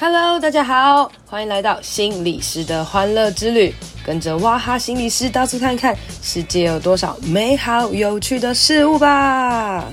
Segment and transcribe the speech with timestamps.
[0.00, 3.74] Hello，大家好，欢迎来到心理师的欢乐之旅，
[4.06, 9.92] 跟着哇哈心理师到处看看，世界有多少美好有趣的事物吧。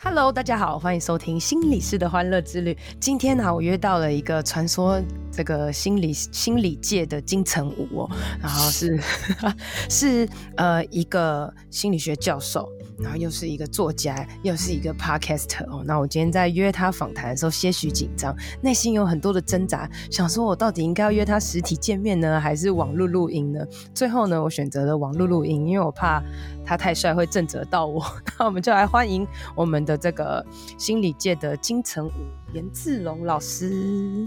[0.00, 2.74] Hello，大家好，欢迎收听心理师的欢乐之旅。
[2.98, 4.98] 今天呢、我约到了一个传说
[5.38, 8.10] 这个心理心理界的金城武哦，
[8.40, 8.98] 然后是
[9.88, 12.68] 是呃一个心理学教授。
[13.00, 15.84] 然后又是一个作家，又是一个 podcaster 哦。
[15.86, 23.64] 那我今天在约他访谈的时候，些许紧张，内心有很多的挣扎，想说我到底应该要约他实体见面呢，还是网络录音呢？
[23.94, 26.20] 最后呢，我选择了网络录音，因为我怕
[26.64, 28.04] 他太帅会震慑到我。
[28.36, 29.24] 那我们就来欢迎
[29.54, 30.44] 我们的这个
[30.76, 32.10] 心理界的金城武
[32.52, 34.26] 颜志龙老师。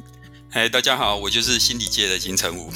[0.54, 2.70] 嗨，大家好，我就是心理界的金城武。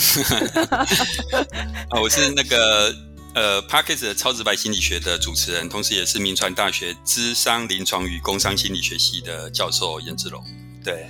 [1.92, 2.96] 啊，我是那个。
[3.36, 10.42] 呃 Podcast 的超直白心理学的主持人，同时也是铭传大学咨商临床与工商心理学系的教授颜志龙。
[10.82, 11.10] 对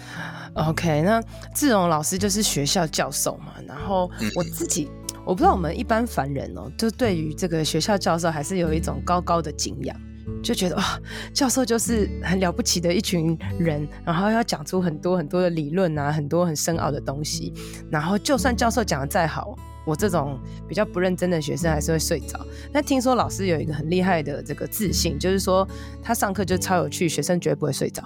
[0.55, 1.21] ，OK，那
[1.53, 3.53] 志龙老师就是学校教授嘛。
[3.67, 9.95] 然后我自己，嗯、我不知道我们一般凡人哦，就对于这个学校教授还是有一种高高的敬仰，
[10.43, 10.99] 就觉得哇，
[11.33, 17.53] 教授就是很了不起的一群人，然后要讲出很多很多的理论啊，很多很深奥的东西。
[17.91, 19.57] 然后就算教授讲的再好。
[19.85, 25.67] 我这种比较不认真的学生还是会睡着，但听说老师有一个很厉害的这个自信，就是说
[26.01, 28.03] 他上课就超有趣，学生绝对不会睡着。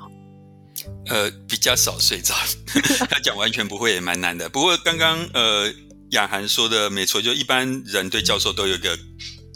[1.07, 2.35] 呃，比较少睡着，
[3.09, 4.49] 他讲完全不会也蛮难的。
[4.49, 5.71] 不过刚刚呃
[6.09, 8.99] 雅涵说的没错，就一般人对教授都有一个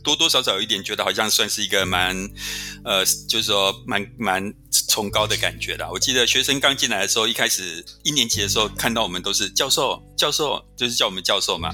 [0.04, 2.16] 多多少少有一点觉得好像算是一个蛮
[2.84, 4.54] 呃，就是说蛮蛮
[4.90, 5.90] 崇高的感觉啦。
[5.92, 11.70] 我记得学生刚进来的时候，一开始一年级的时候看到我们都是教授，教授就是叫我们教授嘛。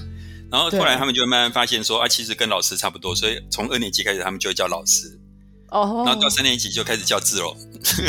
[0.52, 5.19] 然后后来他们就慢慢发现说啊，其实跟老师差不多，所以从二年级开始他们就会叫老师，
[5.69, 7.55] 哦、oh.，然后到三年级就开始叫志龙。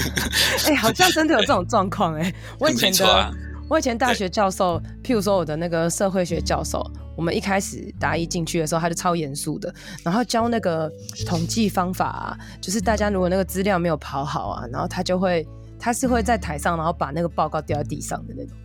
[0.64, 3.30] 哎、欸，好像真的有这种状况哎， 我以前的、啊、
[3.68, 6.82] 我以前大学教授，譬如说我的那个社会学教授，
[7.20, 9.72] 我们一开始大一进去的时候他就超严肃的，
[10.02, 10.90] 然后教那个
[11.26, 15.46] 统计方法啊，就是大家如果那个资料没有跑好啊，然后他就会
[15.78, 18.56] 他是会在台上，然后把那个报告掉在地上的那种。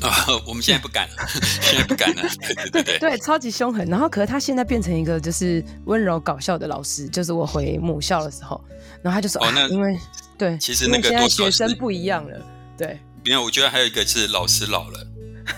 [0.00, 1.26] 啊、哦，我们现在不敢了，
[1.60, 3.84] 现在不敢了，对对对对，对，超级凶狠。
[3.88, 8.64] 然后，可是他现在变成一个就是温柔搞笑的老师，就是我回母校的时候，
[9.02, 9.98] 然后他就说，哦，那、啊、因为
[10.38, 12.40] 对，其实那个多现在学生不一样了，
[12.78, 13.00] 对。
[13.24, 15.06] 没有，我觉得还有一个是老师老了，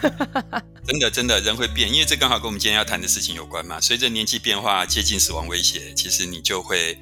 [0.89, 3.81] 真的真的人会变，因为这刚好跟我们今天要谈的事情有关嘛。
[3.81, 6.99] 随着年纪变化，接近死亡威胁，其实你就会。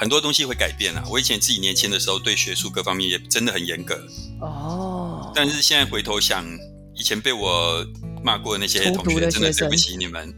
[0.00, 1.02] 很多东西会改变啊！
[1.10, 3.96] 我以前自己年轻的时候，对学术各方面也真的很严格
[4.40, 5.24] 哦。
[5.24, 5.32] Oh.
[5.34, 6.46] 但是现在回头想，
[6.94, 7.84] 以前被我
[8.22, 10.32] 骂过的那些同学，真的对不起你们。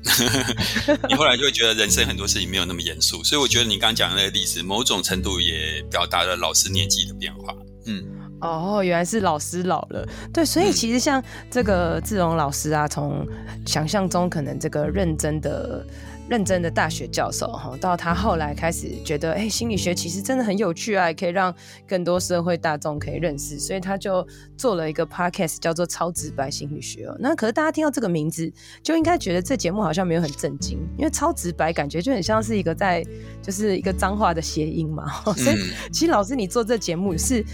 [1.10, 7.54] 你后来就会觉得人生很多事情没有那么严肃，所以我觉得你刚刚讲的那个例子，某种程度也表达了老师年纪的变化。
[7.84, 8.02] 嗯，
[8.40, 10.06] 哦，oh, 原来是老师老了。
[10.32, 13.26] 对，所以其实像这个志荣老师啊，从
[13.66, 15.84] 想象中可能这个认真的。
[16.30, 21.52] 认真的大学教授哈，到他后来开始觉得，哎，心理学其实真的很有趣啊，也可以让
[21.88, 24.24] 更多社会大众可以认识，所以他就
[24.56, 27.16] 做了一个 podcast 叫做《超直白心理学》哦。
[27.18, 28.48] 那可是大家听到这个名字，
[28.80, 33.04] 就应该觉得这节目好像没有很震惊，因为超直白感觉就很像是一个在
[33.42, 35.10] 就是一个脏话的谐音嘛。
[35.34, 35.56] 所以
[35.90, 37.44] 其实老师你做这节目是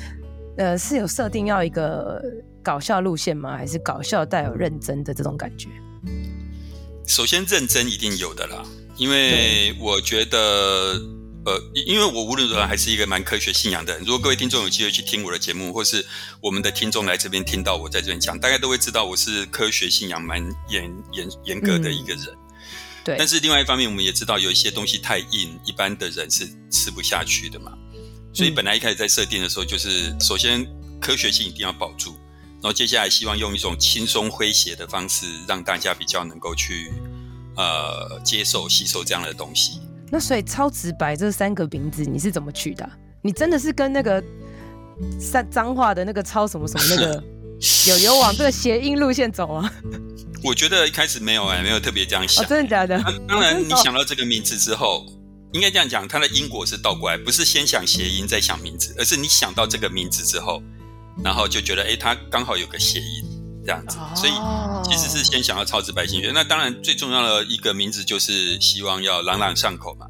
[0.56, 2.22] 呃是有设定要一个
[2.62, 3.56] 搞笑路线吗？
[3.56, 5.68] 还是搞笑带有认真的这种感觉？
[7.06, 8.64] 首先，认真一定有的啦，
[8.96, 10.38] 因为我觉得，
[11.44, 14.02] 呃，因为我无论如何还是一个蛮科学信仰的人。
[14.02, 16.04] 如果各位听众有机会去听我的节目，或是
[16.40, 22.26] 我们的听众来这边听到我在这边讲，大概都会知道我是科学信仰蛮严严严格的一个人。
[22.26, 22.38] 嗯、
[23.04, 23.16] 对。
[23.16, 27.72] 但是另外一方面，我们也知道有一些东西太硬，一般的人是吃不下去的嘛。
[28.36, 30.62] 所以本来一开始在设定的时候，就是首先
[31.00, 32.14] 科学性一定要保住。
[32.56, 36.92] 然后接下来希望用一种轻松诙谐的方式，让大家比较能够去
[37.56, 39.80] 呃接受吸收这样的东西。
[40.10, 42.86] 那所以超直白这三个名字你是怎么取的？
[43.22, 44.22] 你真的是跟那个
[45.18, 47.24] 三脏话的那个超什么什么那个
[47.88, 49.72] 有有往这个谐音路线走啊？
[50.44, 52.46] 我觉得一开始没有哎、欸，没有特别这样想、欸。
[52.46, 53.02] 哦、真的假的？
[53.26, 55.06] 当然，你想到这个名字之后，
[55.52, 60.62] 应该这样讲，它的因果是倒过来，不是先想谐音再想名字，而是你想到这个名字之后。
[61.24, 63.24] 然后就觉得，哎，它刚好有个谐音，
[63.64, 64.32] 这样子，所以
[64.84, 66.30] 其实是先想要超直白心理学。
[66.30, 70.06] 那当然最重要的一个名字就是希望要朗朗上口嘛。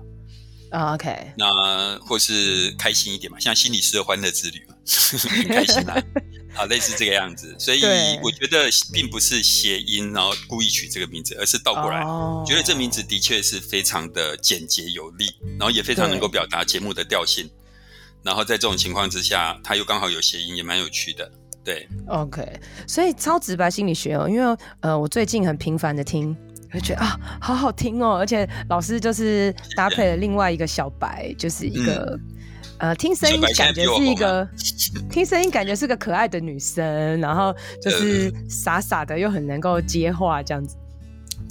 [0.95, 4.75] OK，那或是开心一点嘛，像心理师的欢乐之旅嘛，
[5.31, 6.03] 很开心啊。
[6.57, 7.55] 啊，类似这个样子。
[7.59, 7.81] 所以
[8.23, 15.27] 我觉得并不是谐音，然后故意取这个名字，而是倒过来，哦、觉得这名字的确是非常的简洁有力，
[15.59, 17.49] 然后也非常能够表达节目的调性。
[18.23, 21.31] 然后在这种情况之下，它又刚好有谐音，也蛮有趣的。
[21.65, 22.45] 对，OK。
[22.87, 26.37] 所以超直白心理学哦，因为呃，我最近很频繁的听，
[26.73, 32.21] 就觉得啊，好好听哦，而且老师就是搭配了另外一个小白，就是一个、嗯、
[32.79, 34.47] 呃，听声音感觉是一个，
[35.11, 40.77] 听声音感觉是个可爱的女生，然后就是傻傻的又很能够接话这样子。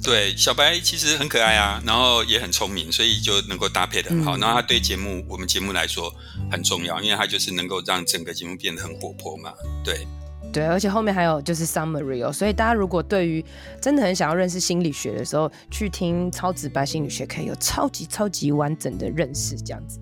[0.02, 4.36] 对，小白其实很可爱啊，然后也很聪明，所以就能够搭配的很好。
[4.36, 6.14] 嗯、然后他对节目，我们节目来说
[6.50, 9.52] 很重要，因为他就是能够让整个节目变得很活泼嘛。
[9.82, 10.06] 对，
[10.52, 13.44] 对，而且后面还有就是 summary 哦，所以大家如果对于
[13.80, 19.98] 真的很想要认识心理学的时候，去听超直白心理学，可以有超级超级完整的认识这样子。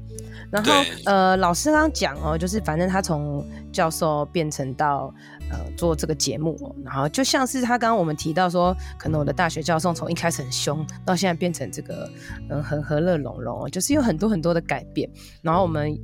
[0.55, 0.73] 然后
[1.05, 5.13] 呃，老师刚刚讲哦，就是反正他从教授变成到。
[5.51, 12.11] 呃，做这个节目，然后就像是他刚刚我们提到说，可能我的大学教授从一开始很凶，到现在变成这个
[12.49, 15.09] 嗯很和乐融融，就是有很多很多的改变。
[15.43, 15.95] 然后我们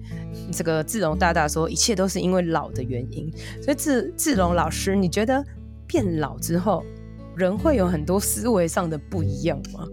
[0.52, 3.32] 这个志龙大大说，一切都是因为老的原因。
[3.62, 5.42] 所以志志龙老师，你觉得
[5.86, 6.84] 变老之后，
[7.34, 9.86] 人会有很多思维上的不一样吗？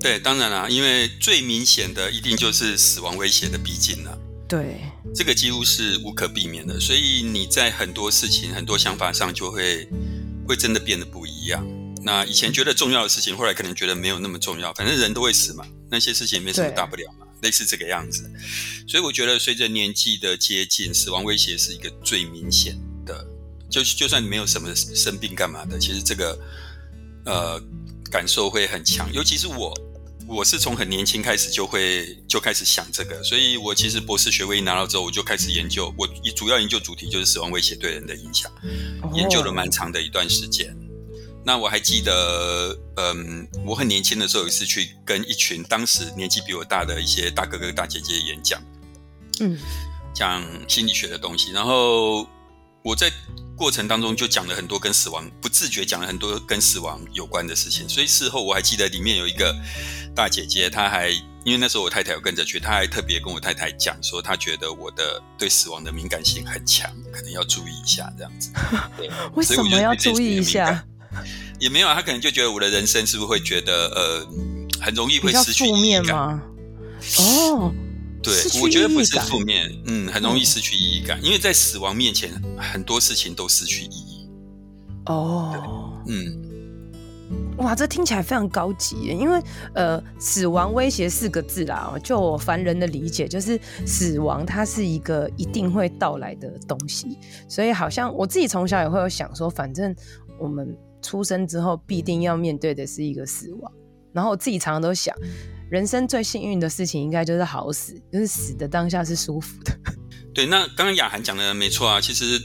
[0.00, 4.18] 对，当然啦，因为最明显的一定就是死亡威胁的逼近了。
[4.48, 4.80] 对，
[5.14, 9.88] 这个几乎是无可避免的，所以你在很多事情、很多想法上就会
[10.46, 11.66] 会真的变得不一样。
[12.04, 14.72] 那以前觉得重要的事情，后来可能觉得没有那么重要。
[14.74, 18.30] 反正人都会死嘛，那些事情没什么大不了嘛，类似这个样子。
[18.86, 23.26] 所以我觉得随着年纪的接近，死亡威胁是一个最明显的。
[23.68, 26.38] 就就算你没有什么生病干嘛的，其实这个
[27.24, 27.60] 呃
[28.16, 29.74] 感受会很强，尤其是我。
[30.26, 35.94] 我是从很年轻开始就会就开始想这个，所以我其实博士学位一拿到之后，我就开始研究。
[35.98, 38.50] 我主要研究主题就是死亡威胁对人的影响，
[39.12, 40.74] 研究了蛮长的一段时间。
[41.44, 48.58] 那我还记得，嗯，我很年轻的时候有一次去跟一群当时年纪比我大的一些大哥哥大姐姐演讲，
[49.40, 49.58] 嗯，
[50.14, 52.26] 讲心理学的东西，然后
[52.86, 53.12] 我在。
[53.58, 59.50] 过程当中就讲了很多跟死亡不自觉讲了很多跟死亡有关的事情，所以事后我还记得里面有一个
[60.14, 68.50] 大姐姐，她还因为那时候我太太有跟着去，她还特别跟我太太讲说，她觉得我的对死亡的敏感性很强，可能要注意一下这样子。
[68.98, 70.84] 对， 为什么要注意一下？
[71.58, 74.28] 也没有啊，她可能就觉得我的人生是不是会觉得呃
[74.82, 76.42] 很容易会失去意义感吗？
[77.20, 77.72] 哦。
[78.26, 84.28] 对，我觉得不是负面，嗯，很容易失去意义感，嗯、因为在死亡面前，很多事情都失去意义。
[85.06, 89.40] 哦，嗯，哇，这听起来非常高级，因为
[89.74, 93.56] 呃，死亡威胁四个字啦，就我凡人的理解，就是
[93.86, 97.16] 死亡它是一个一定会到来的东西，
[97.48, 99.94] 所以好像我自己从小也会有想说，反正
[100.40, 103.72] 我们出生之后必定要面对的是一个死亡，
[104.12, 105.16] 然后我自己常常都想。
[105.70, 109.76] 人生最幸运的事情，应该就是好死，就是死的当下是舒服的。
[110.32, 112.00] 对，那刚刚雅涵讲的没错啊。
[112.00, 112.40] 其实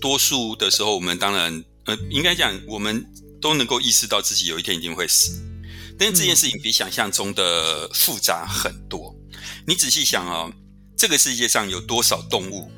[0.00, 3.04] 多数的时候，我们当然呃，应该讲我们
[3.40, 5.40] 都能够意识到自己有一天一定会死，
[5.98, 9.16] 但是这件事情比想象中的复杂很多。
[9.32, 10.52] 嗯、你仔细想哦，
[10.96, 12.70] 这个世界上有多少动物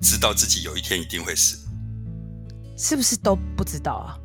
[0.00, 1.58] 知道自己有一天一定会死？
[2.76, 4.18] 是不是都不知道啊？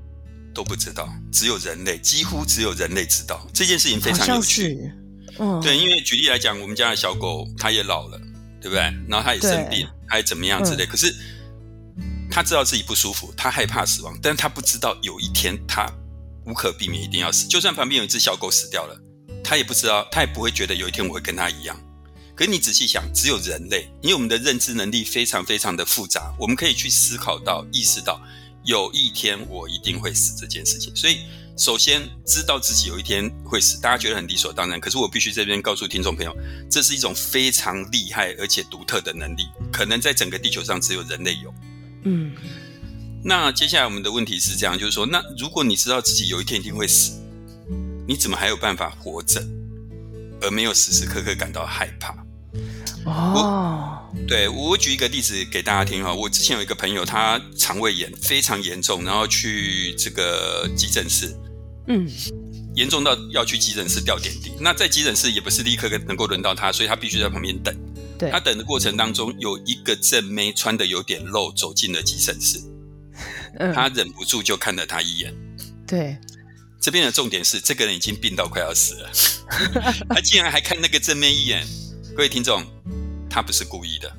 [0.54, 4.92] 都不知道，只有人类，几乎只有人类知道这件事情，非常有趣。
[5.40, 8.20] 嗯，对，因为举例来讲，我们家的小狗它也老了，
[8.62, 8.82] 对不对？
[9.08, 10.86] 然后它也生病，它也怎么样之类。
[10.86, 11.16] 嗯、可是
[12.30, 15.92] 它知道自己不舒服，它害怕死亡，但它不知道有一天它
[16.46, 17.48] 无可避免一定要死。
[17.48, 19.00] 就算旁边有一只小狗死掉了，
[19.44, 21.80] 它也不知道，它也不会觉得有一天我会跟它一样。
[22.36, 28.22] 可是你仔细想，只有人类，因为我们的认知能力非常非常的复杂，我们可以去思考到、意识到
[28.64, 31.20] 有一天我一定会死这件事情，所以。
[31.58, 34.80] 首先知道自己有一天会死，大家觉得很理所当然。
[34.80, 36.36] 可是我必须这边告诉听众朋友，
[36.70, 41.54] 这是一种非常厉害而且独特的能力，可能在整个地球上只有人类有。
[42.04, 42.34] 嗯，
[43.24, 47.22] 那接下来我们的问题是这样，就是说，那如果你知道自己有一天一定会死，
[48.08, 49.44] 你怎么还有办法活着，
[50.42, 52.16] 而没有时时刻刻感到害怕？
[53.06, 56.14] 哦，对，我举一个例子给大家听哈。
[56.14, 61.36] 我之前有一个朋友，他肠胃炎非常严重，然后去这个急诊室，
[61.88, 62.10] 嗯，
[62.76, 64.52] 严重到要去急诊室吊点滴。
[64.60, 67.76] 那在急诊室也不是立刻能够轮到他，所以他必须在旁边等。
[68.20, 72.62] 对，他等的过程当中，有一个正妹穿的有点露走进了急诊室，
[73.58, 75.34] 嗯，他忍不住就看了他一眼。
[75.88, 76.16] 对，
[76.80, 79.12] 这边的重点是，这个人已经病到快要死了，
[80.08, 81.66] 他竟然还看那个正妹一眼。
[82.16, 82.64] 各位听众，
[83.30, 84.16] 他不是故意的，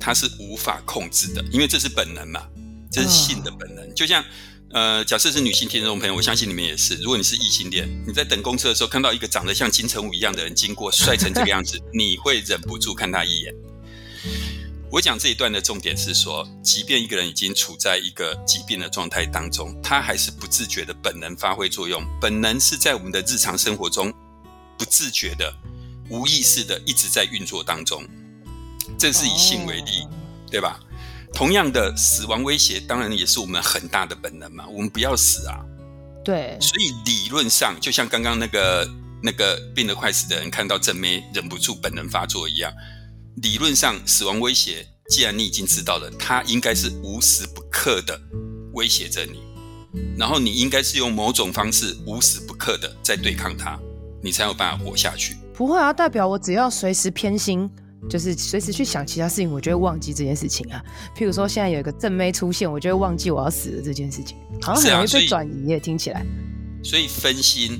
[0.00, 2.42] 他是无法控制的，因为这是本能嘛，
[2.90, 3.84] 这是性的本能。
[3.84, 4.24] 哦、就像
[4.76, 6.96] 呃，假设是女性听众朋友，我相信你们也是。
[6.96, 13.54] 如果你是异性恋，你在等公车的时候看到一个长得像金城武一样的人经过，帅成这个样子，你会忍不住看他一眼。
[14.90, 22.04] 我讲这一段的重点是说，即便一个人已经处在一个疾病的状态当中，他还是不自觉的本能发挥作用。
[22.20, 24.12] 本能是在我们的日常生活中
[24.76, 25.56] 不自觉的、
[26.10, 28.06] 无意识的一直在运作当中。
[28.98, 30.06] 这是以性为例，
[30.50, 30.78] 对吧？
[31.36, 34.64] 同样的，死亡威胁当然也是我们很大的本能嘛。
[34.72, 35.60] 我们不要死啊。
[36.24, 36.56] 对。
[36.58, 38.88] 所以理论上，就像刚刚那个
[39.22, 42.72] 那个病得快死的人看到正妹忍不住本能发作一样。
[43.42, 48.18] 理论上，死亡威胁，既然你已经知道了，它应该是无时不刻的
[48.72, 49.42] 威胁着你，
[50.16, 53.78] 然后你应该是用某种方式无时不刻的在对抗它，
[54.22, 55.36] 你才有办法活下去。
[55.52, 57.70] 不会啊，代表我只要随时偏心，
[58.08, 60.82] 就是随时去想其他事情，我就会忘记这件事情啊。
[61.16, 66.24] 譬如说，现在有一个正妹出现，我就会忘记我要死的这件事情，好像很容易被转移，也听起来。
[66.82, 67.78] 所以分心。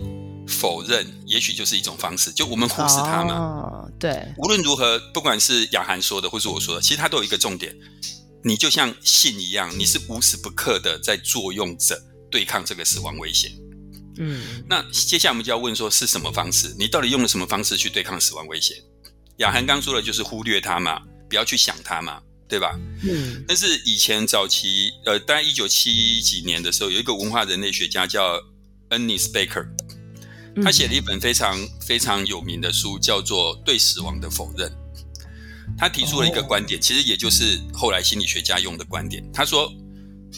[0.49, 3.35] 否认也许就是一种方式，就我们忽视它嘛。
[3.35, 4.33] 哦，对。
[4.39, 7.77] 无论如何，不管是雅涵说的，或是我说的，其实它都有一个重点。
[8.45, 13.51] 你就像信一样，你是无时不刻的在作用着对抗这个死亡危险。
[14.19, 14.63] 嗯。
[14.69, 16.73] 那接下来我们就要问说，是什么方式？
[16.79, 18.77] 你到底用了什么方式去对抗死亡危险？
[19.39, 22.79] 雅涵刚说的就是忽略它嘛，不要去想它嘛，对吧？
[23.03, 23.45] 嗯。
[23.47, 28.41] 但是以前早期，呃，大概一九七几年的时候，有一个文化人类学家叫
[28.91, 29.67] Ernest Becker。
[30.63, 31.55] 他写了一本非常
[31.87, 34.71] 非常有名的书，叫做《对死亡的否认》。
[35.77, 39.23] 他提出了一个观点，其实也就是后来心理学家用的观点。
[39.35, 39.71] 他说，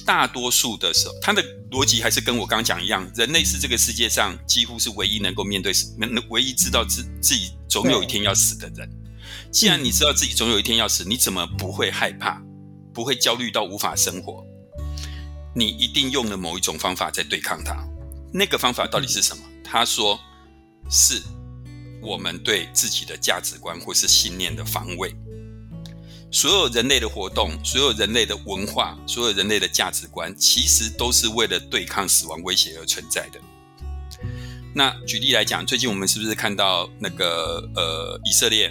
[0.05, 8.89] 大多数的时候，他的逻辑还是跟我刚讲一样，人类是这个世界上几乎是唯一能够面对死、能唯一知道自自己总有一天要死的人。
[9.51, 12.43] 既然你知道自己总有一天要死，你怎么不会害怕，
[12.93, 14.45] 不会焦虑到无法生活？
[15.55, 17.75] 你一定用了某一种方法在对抗它。
[18.33, 19.43] 那个方法到底是什么？
[19.65, 20.19] 他说
[20.91, 21.23] ：“是
[22.01, 25.15] 我们对自己的价值观或是信念的防卫。
[26.31, 33.41] 所有人类的活动，所有人类的文化，所有人类的价值观，其实都是为了对抗死亡威胁而存在的。
[34.75, 38.71] 那举例来讲，最近我们是不是看到那个呃以色列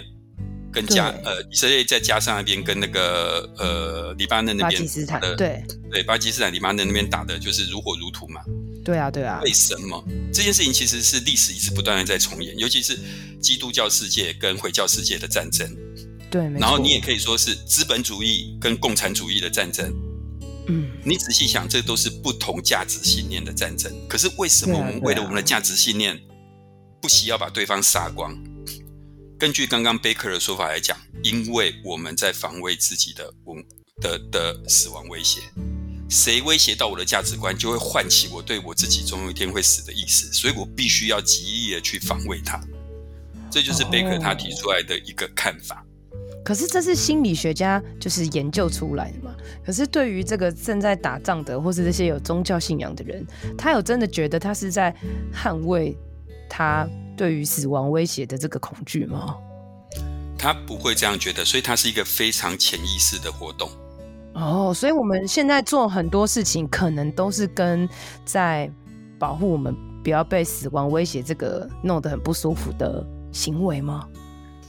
[0.72, 8.40] 跟加呃以色列在加上那边跟那个呃黎巴嫩那边巴基斯坦的对对巴基斯坦黎巴嫩那边打的就是如火如荼嘛？”
[8.84, 9.40] 对啊，对啊。
[9.42, 12.96] 为什么这件事情其实是历史一直不断的在重演，尤其是
[13.40, 15.68] 基督教世界跟回教世界的战争。
[16.30, 19.92] 对，然后你也可以说是资本主义跟共产主义的战争。
[20.68, 23.90] 嗯，你仔细想，这都是不同价值信念的战争。
[24.06, 26.20] 可是为什么我们为了我们的价值信念，
[27.00, 28.36] 不惜要把对方杀光？
[29.38, 33.64] 根据刚刚贝克的说法来讲，因为我们在防卫自己的文
[34.02, 35.40] 的的死亡威胁。
[36.10, 42.60] 谁威胁到我的价值观，就会唤起我对我自己总有一天会死的意思，所以我必须要极力的去防卫它。
[43.50, 45.82] 这就是贝克他提出来的一个看法。
[46.48, 49.34] 哦，可是这是心理学家就是研究出来的嘛？
[49.64, 53.26] 可是对于这个正在打仗的，或是这些有宗教信仰的人，
[53.56, 54.94] 他有真的觉得他是在
[55.30, 55.94] 捍卫
[56.48, 59.36] 他对于死亡威胁的这个恐惧吗？
[60.38, 63.68] 他不会这样觉得，所以他是一个非常潜意识的活动。
[64.32, 67.86] 哦，所以我们现在做很多事情，可能都是跟
[68.24, 68.70] 在
[69.18, 74.06] 保护我们不要被死亡威胁这个弄得很不舒服的行为吗？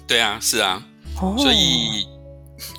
[0.07, 0.83] 对啊，是啊。
[1.21, 2.07] 哦，所以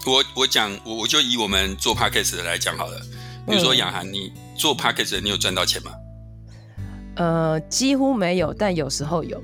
[0.06, 3.00] 我我讲我我就以我们做 Podcast 的来讲好了。
[3.46, 5.90] 比如说雅涵，你做 Podcast 你有赚到钱吗？
[7.16, 9.42] 呃，几乎没有，但有时候有。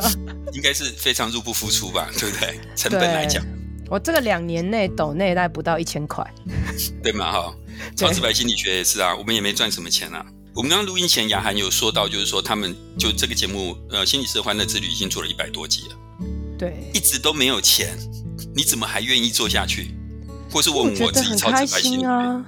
[0.52, 2.60] 应该是非常入不敷出吧， 对不对？
[2.76, 3.44] 成本来讲。
[3.88, 6.24] 我这个两年内抖内大概不到一千块，
[7.02, 7.32] 对嘛？
[7.32, 7.54] 哈，
[7.96, 10.24] 超直白心理学也是啊，我们也没赚什么钱啊。
[10.54, 15.96] 我们刚刚录音前，雅涵有说到，就是说他们就这个节目，呃，心理师的欢乐之旅已经做了一百多集了，
[16.58, 17.98] 对，一直都没有钱，
[18.60, 19.94] 你怎么还愿意做下去？
[20.50, 22.44] 或是问我自己超级开心啊？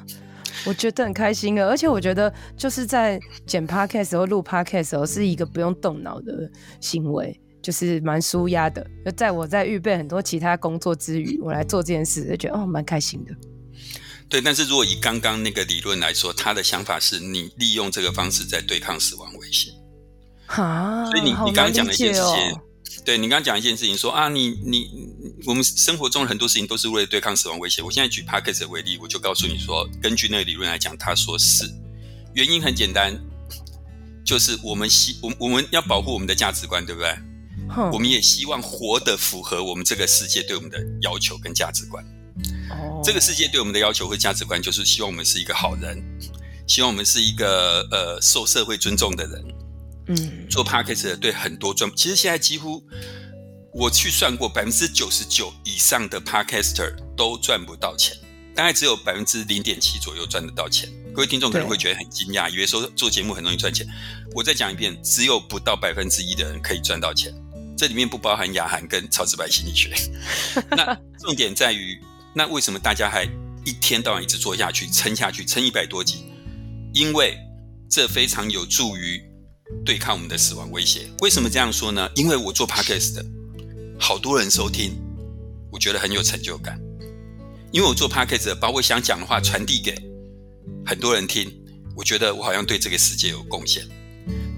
[0.67, 6.51] 我觉得很开心啊，而且我觉得就是在剪 podcast 或录 podcast 时候是一个不用动脑的
[6.81, 7.39] 行为。
[7.63, 13.33] 就是蛮舒压的，就在我在预备很多其他工作之余，我来做这件事，就觉得哦蛮开心的。
[14.29, 19.71] 对，但是如果以刚刚那个理论来说，他的想法是你利用这个方式在对抗死亡威胁。
[20.47, 22.61] 哈，所以你你刚刚讲的一件事情，哦、
[23.05, 24.89] 对你刚刚讲一件事情说啊，你你
[25.45, 27.83] 我们生活中很多事情都是为了对抗死亡威胁。
[27.83, 31.69] 我现在举 Podcast 为例，我就告诉你说，根据那个理论来讲，他说是
[32.35, 33.19] 原因很简单，
[34.25, 37.19] 就是我们希我我们要保护我们的价值观，对不对？
[37.93, 42.05] 我们也希望活得符合我们这个世界对我们的要求跟价值观。
[42.71, 46.03] 哦，这个世界对我们的要求和价值观，就是希望我们是一个好人，
[46.67, 49.45] 希望我们是一个呃受社会尊重的人。
[50.07, 52.83] 嗯，做 Podcast 对很多赚，其实现在几乎
[53.73, 58.17] 我去算过，百分之九十九以上的 Podcaster 都赚不到钱，
[58.55, 60.91] 大概只有百分之零点七左右赚得到钱。
[61.15, 63.87] 各位听众可能会觉得很惊讶，以为说做节目很容易赚钱。
[64.35, 67.33] 我再讲一遍，只有不到百分之一的人可以赚到钱，
[67.77, 69.95] 这里面不包含雅涵跟超直白心理学。
[70.71, 72.01] 那重点在于，
[72.35, 73.25] 那为什么大家还
[73.65, 76.25] 一天到晚一直做下去，撑下去，撑一百多集？
[76.95, 77.39] 因为
[77.91, 79.23] 这非常有助于
[79.85, 81.09] 对抗我们的死亡威胁。
[81.21, 82.09] 为什么这样说呢？
[82.15, 83.25] 因为我做 Podcast 的，
[83.99, 84.93] 好多人收听，
[85.71, 86.81] 我觉得很有成就感。
[87.73, 89.95] 因为我做 Podcast 的，把我想讲的话传递给
[90.85, 91.51] 很多人听，
[91.97, 93.87] 我觉得我好像对这个世界有贡献。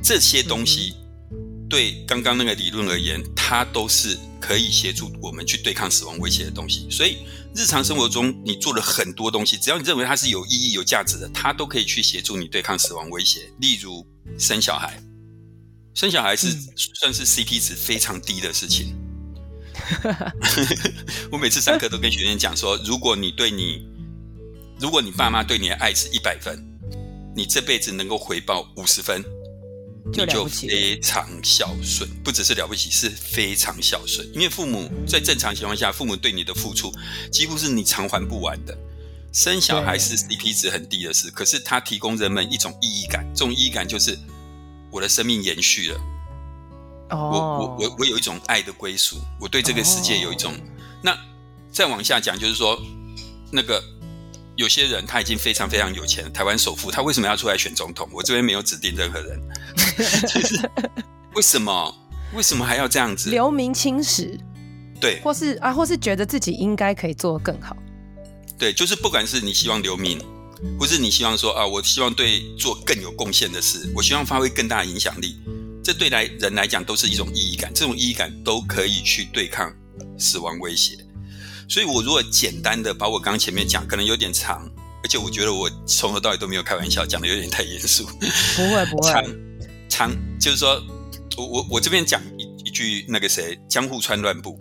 [0.02, 0.94] 这些东西
[1.68, 6.86] 对刚刚那个理论而言，它都是可以协助我们去对抗死亡威胁的东西。
[6.90, 7.18] 所以
[7.54, 13.48] 日常生活中你做了很多东西，只要你认为它是有意义、有价值的，它都可以去协助你对抗死亡威胁。
[13.60, 14.06] 例如
[14.38, 15.00] 生小孩，
[15.94, 16.50] 生小孩是
[17.00, 18.94] 算是 CP 值非常低的事情。
[21.30, 23.86] 我每次上课都跟学生讲说，如果你对你
[24.80, 26.58] 如果你爸妈对你的爱是一百分，
[27.36, 29.22] 你这辈子能够回报五十分，
[30.12, 32.08] 你就非常孝顺。
[32.22, 34.26] 不只是了不起，是非常孝顺。
[34.34, 36.92] 因为父母在正常情况下，父母对你的付出
[37.30, 38.76] 几乎是你偿还不完的。
[39.34, 43.26] 生小孩是 CP 值很低的事，可是它提供人们一种意义感。
[43.34, 44.16] 这种意义感就是
[44.92, 46.00] 我的生命延续了。
[47.10, 50.54] 哦我我我我有一种爱的归属，我对这个世界有一种。
[51.02, 51.18] 那
[51.72, 52.80] 再往下讲，就是说
[53.50, 53.82] 那个。
[54.56, 58.08] 有些人他已经非常非常有钱，台湾首富，他为什么要出来选总统？
[58.12, 59.40] 我这边没有指定任何人，
[60.32, 60.70] 就是
[61.34, 61.92] 为什么？
[62.34, 63.30] 为什么还要这样子？
[63.30, 64.38] 留名青史，
[65.00, 67.76] 对，或是啊，或是觉得自己应该可以做得更好，
[68.64, 70.18] 对，就是不管是你希望留名，
[70.80, 75.36] 或是你希望说啊，我希望对做更有贡献的事，我希望发挥更大的影响力，
[75.84, 79.70] 这对来人来讲都是一种意义感，这种意义感都可以去对抗
[80.18, 80.96] 死亡威胁。
[81.68, 84.66] 所以，我如果简单的把我刚刚前面讲，可能有点长，
[85.02, 88.06] 而且我觉得我从头到尾都没有开玩笑，讲的有点太严肃。
[88.56, 89.24] 不会不会，长
[89.90, 90.82] 长就是说，
[91.36, 94.58] 我我我这边讲一一句那个谁，江户川乱步，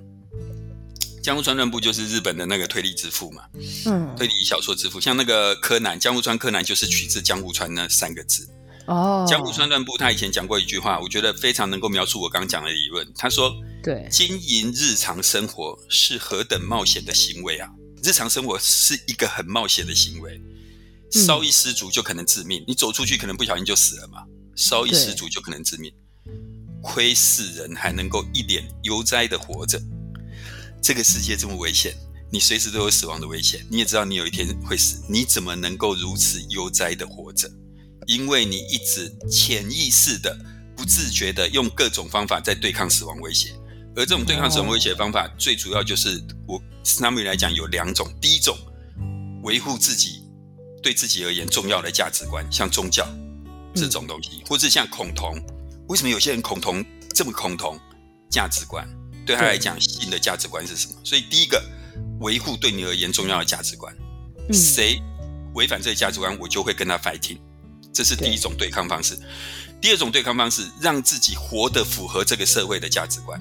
[1.24, 3.44] 江户川乱步就是日本的那个推理之父嘛，
[3.86, 8.46] 嗯，推理小说之父，像那个柯南，江户川柯南就是取自江户川那三个字。
[8.88, 13.10] 哦，江户川乱步他以前讲过一句话，我觉得非常能够描述我刚刚讲的理论。
[13.16, 17.70] 他说：“对，经营日常生活是何等冒险的行为啊！
[18.04, 20.42] 日常生活是一个很冒险的行为，
[21.10, 22.62] 稍一失足就可能致命。
[22.64, 24.26] 嗯、你走出去可能不小心就死了嘛，
[24.58, 25.90] 稍一失足就可能致命。
[26.82, 29.82] 窥视人还能够一脸悠哉的活着，
[30.84, 31.96] 这个世界这么危险，
[32.30, 33.66] 你随时都有死亡的危险。
[33.72, 37.50] 你也知道你有一天会死，你怎么能够如此悠哉的活着？”
[38.06, 40.38] 因为你一直潜意识的、
[40.76, 43.54] 不自觉的用各种方法在对抗死亡威胁，
[43.96, 48.06] 而这种对抗死亡威胁的方法，最主要就是我 Snami 来讲有两种。
[48.20, 48.58] 第一种，
[49.44, 50.26] 维护自己
[50.82, 53.08] 对自己而言重要的价值观，像宗教
[53.74, 55.42] 这种东西，或是像恐同。
[55.88, 56.84] 为什么有些人恐同
[57.16, 57.80] 这么恐同？
[58.30, 58.86] 价值观
[59.26, 60.96] 对他来讲，新的价值观是什么？
[61.04, 61.64] 所以第一个，
[62.20, 63.96] 维护对你而言重要的价值观，
[64.52, 65.02] 谁
[65.56, 67.38] 违反这个价值观，我就会跟他 fighting。
[67.94, 69.16] 这是第一种对抗方式，
[69.80, 73.40] 第二种对抗方式，让自己活得符合这个社会的价值观。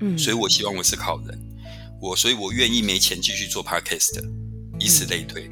[0.00, 1.38] 嗯，所以我希望我是个好人，
[2.00, 4.22] 我所以我愿意没钱继续做 podcast，
[4.78, 5.50] 以此类推。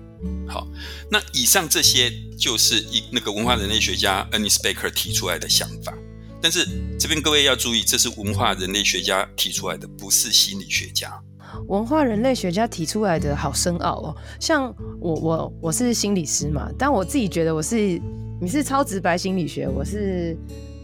[0.48, 0.68] 好，
[1.10, 5.92] 那以上这些就是一那个文化人类学家 Ernest Becker 提出来的想法，
[6.46, 6.64] 但是
[6.96, 11.20] 这边各位要注意，这是文化人类学家提出来的，不是心理学家。
[11.66, 18.00] 文化人类学家提出来的好深奥哦，像我我我是心理师嘛，但我自己觉得我是。
[18.40, 20.38] 你是超直白心理学，我是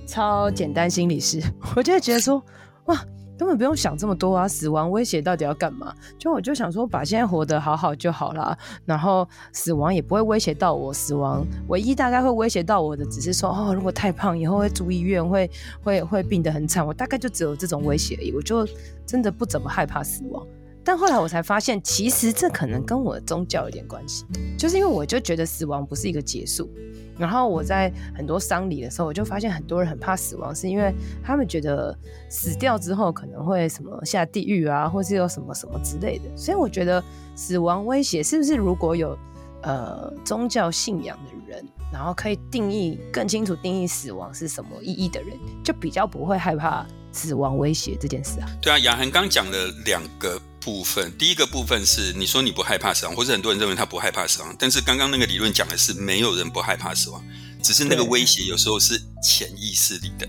[0.05, 1.41] 超简单心理师，
[1.77, 2.45] 我就会觉得说，
[2.87, 3.05] 哇，
[3.39, 4.47] 根本不用想这么多啊！
[4.47, 5.93] 死亡威胁到底要干嘛？
[6.19, 10.93] 就我就想说，把现在活得好好就好啦，然后死亡也不会威胁到我。
[10.93, 15.51] 死亡唯一大概会威胁到我的，只是说，哦，如果太胖，以后会住医院，会
[15.83, 16.87] 会会病得很惨。
[16.87, 18.67] 我大概就只有这种威胁而已，我就
[19.07, 20.47] 真的不怎么害怕死亡。
[20.85, 24.25] 但后来我才发现，其实这可能跟我的宗教有点关系，
[24.59, 26.71] 就是因为我就觉得死亡不是一个结束。
[27.19, 30.93] 然后我在很多丧礼的时候，我就发现很多人很怕死亡，是因为
[31.23, 31.97] 他们觉得
[32.29, 36.25] 死掉之后可能会什么下地狱啊，或是有什么什么之类的。
[36.37, 37.05] 所以我觉得
[37.37, 39.17] 死亡威胁是不是如果有
[39.63, 48.49] 呃宗教信仰的人，然后可以定义更清楚定义死亡是什么意义的人，就比较不会害怕死亡威胁这件事啊。
[48.61, 57.23] 对啊，雅涵刚讲了两个部分，第一个部分是你说你不害怕死亡，或者很多人认为他不害怕死亡，但是刚刚那个理论讲的是没有人不害怕死亡，
[57.63, 60.29] 只是那个威胁有时候是潜意识里的。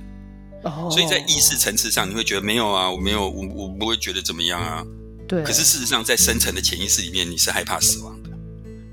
[0.64, 4.84] 哦，所以在意识层次上，你会觉得没有啊，我没有，我我不会觉得怎么样啊。
[5.28, 5.44] 对。
[5.44, 8.30] 可是事实上，在深层的潜意识里面，你是害怕死亡的，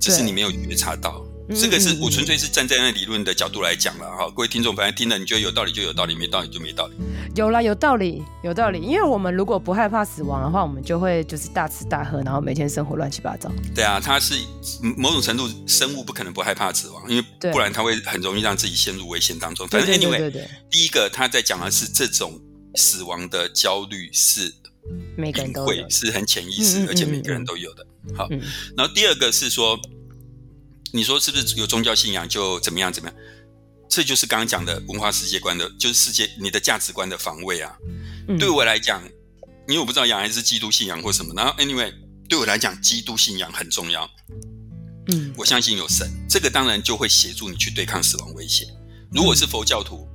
[0.01, 1.25] 只是你没有觉察到。
[1.55, 6.95] 这个是我纯粹是站在那理论的角度来讲了哈，各位听众，反正听了你觉得有道理就有道理，没道理就没道理。
[7.35, 8.81] 有啦，有道理，有道理。
[8.81, 13.51] 因为我们如果不害怕死亡的话，我们就会就是大吃大喝，然后每天生活乱七八糟。
[13.75, 14.35] 对啊，它是
[14.97, 19.67] 某种程度生物不可能不害怕死亡，因为不然它会很容易让自己陷入危险当中。
[19.67, 20.31] 反正 anyway，
[20.71, 22.41] 第一个他在讲的是这种
[22.77, 24.53] 死亡的焦虑是
[25.17, 27.85] 每个人都会是很潜意识，而且每个人都有的。
[28.17, 28.29] 好，
[28.77, 29.77] 然后第二个是说。
[30.93, 33.17] 你说是不是有宗教信仰就怎么样怎么样？
[33.89, 37.77] 这就是刚刚讲的文化世界观的，就是世界你的价值观的防卫啊。
[38.29, 39.03] 嗯、对我来讲，
[39.67, 41.35] 因为我不知道杨还是基督信仰或什么。
[41.35, 41.93] 然后，anyway，
[42.29, 44.09] 对我来讲，基督信仰很重要。
[45.13, 48.65] 嗯，我相信有神，这个当然就会协助你去对抗死亡威胁。
[49.11, 50.07] 如果是佛教徒，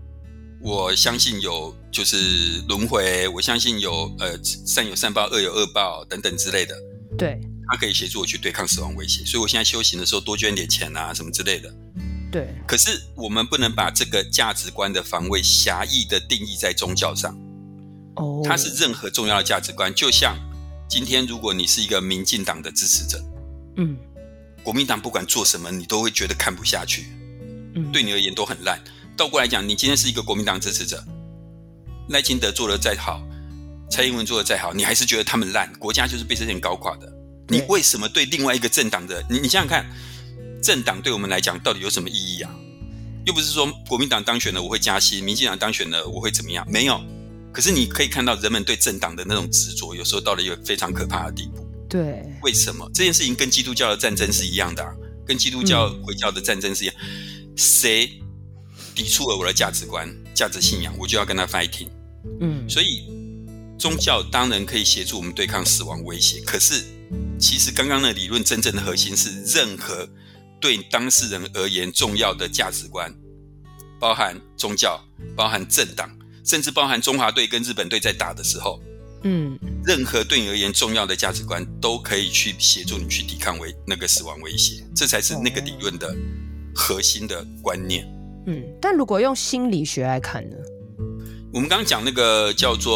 [0.61, 6.73] 我相信有就是轮回，我相信有呃善有善报，恶有恶报等等之类的。
[7.17, 7.37] 对。
[7.67, 11.73] 他可以协助我去对抗死亡威胁，所以我现在修行的时候多捐点钱啊，什么之类的。
[12.31, 12.53] 对。
[12.67, 17.35] 可是我们不能把这个价值观的防卫狭义的定义在宗教上。
[18.15, 18.41] 哦。
[18.43, 20.37] 它是任何重要的价值观，就像
[20.87, 23.23] 今天如果你是一个民进党的支持者，
[23.77, 23.97] 嗯，
[24.63, 27.07] 国民党不管做什么，你都会觉得看不下去，
[27.75, 28.79] 嗯，对你而言都很烂。
[29.17, 31.03] 倒过来讲，你今天是一个国民党支持者，
[32.09, 33.23] 赖清德做的再好，
[33.89, 37.11] 蔡英文做的再好，你还是觉得他们烂，国家就是被这些人搞垮的。
[37.47, 39.39] 你为什么对另外一个政党的你？
[39.39, 39.85] 你想想看，
[40.63, 42.49] 政党对我们来讲到底有什么意义啊？
[43.25, 46.65] 又不是说国民党当选了我会加薪，民进党当选了我会怎么样？
[46.69, 46.99] 没有。
[47.51, 51.65] 可是你可以看到人们对政党的那种执着，有时候到了一个非常可怕的地步。
[51.87, 54.91] 对，为什么这件事情跟基督教的战争是一样的啊？
[55.25, 56.95] 跟基督教回教的战争是一样，
[57.55, 58.11] 谁
[58.93, 61.89] 抵触了我的价值观、价值信仰，我就要跟他 fighting。
[62.41, 63.07] 嗯，所以
[63.77, 66.83] 宗教当然可以协助我们对抗死亡威胁，可是。
[67.37, 70.07] 其实刚刚的理论真正的核心是，任何
[70.59, 73.13] 对当事人而言重要的价值观，
[73.99, 74.99] 包含宗教、
[75.35, 76.09] 包含政党，
[76.45, 78.81] 甚至包含中华队跟日本队在打的时候，
[79.23, 86.15] 嗯，任何对你而言重要的价值观都可以去协助你去抵抗为那个死亡威胁，这才是那个理论的
[86.73, 88.07] 核心的观念。
[88.47, 90.55] 嗯，但如果用心理学来看呢？
[91.53, 92.93] 我们刚刚讲那个叫做